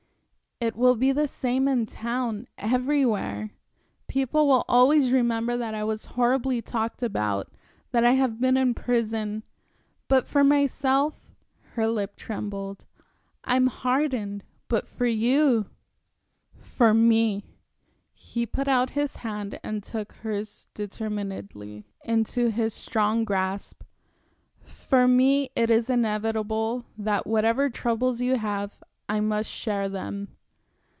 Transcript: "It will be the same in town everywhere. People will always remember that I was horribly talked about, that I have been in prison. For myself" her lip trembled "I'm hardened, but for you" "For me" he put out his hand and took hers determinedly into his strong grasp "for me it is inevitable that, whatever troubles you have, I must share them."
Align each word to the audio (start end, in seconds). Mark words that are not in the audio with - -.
"It 0.63 0.75
will 0.75 0.93
be 0.95 1.11
the 1.11 1.27
same 1.27 1.67
in 1.67 1.87
town 1.87 2.45
everywhere. 2.55 3.49
People 4.07 4.45
will 4.47 4.63
always 4.67 5.11
remember 5.11 5.57
that 5.57 5.73
I 5.73 5.83
was 5.83 6.05
horribly 6.13 6.61
talked 6.61 7.01
about, 7.01 7.51
that 7.91 8.03
I 8.03 8.11
have 8.11 8.39
been 8.39 8.55
in 8.57 8.75
prison. 8.75 9.41
For 10.23 10.43
myself" 10.43 11.33
her 11.73 11.87
lip 11.87 12.15
trembled 12.15 12.85
"I'm 13.43 13.65
hardened, 13.65 14.43
but 14.67 14.87
for 14.87 15.07
you" 15.07 15.65
"For 16.59 16.93
me" 16.93 17.43
he 18.13 18.45
put 18.45 18.67
out 18.67 18.91
his 18.91 19.15
hand 19.25 19.59
and 19.63 19.81
took 19.83 20.13
hers 20.13 20.67
determinedly 20.75 21.85
into 22.05 22.49
his 22.51 22.75
strong 22.75 23.23
grasp 23.25 23.81
"for 24.61 25.07
me 25.07 25.49
it 25.55 25.71
is 25.71 25.89
inevitable 25.89 26.85
that, 26.99 27.25
whatever 27.25 27.67
troubles 27.67 28.21
you 28.21 28.35
have, 28.35 28.75
I 29.09 29.21
must 29.21 29.49
share 29.49 29.89
them." 29.89 30.27